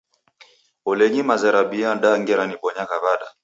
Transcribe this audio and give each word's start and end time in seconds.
Olenyi 0.89 1.21
maza 1.29 1.49
rabia 1.55 1.91
da 2.03 2.11
ngera 2.21 2.43
nibonyagha 2.45 2.95
w'ada! 3.03 3.27